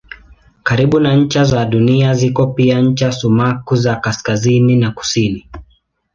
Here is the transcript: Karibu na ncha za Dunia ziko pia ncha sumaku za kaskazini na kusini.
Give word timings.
Karibu 0.63 0.99
na 0.99 1.15
ncha 1.15 1.43
za 1.43 1.65
Dunia 1.65 2.13
ziko 2.13 2.47
pia 2.47 2.81
ncha 2.81 3.11
sumaku 3.11 3.75
za 3.75 3.95
kaskazini 3.95 4.75
na 4.75 4.91
kusini. 4.91 5.49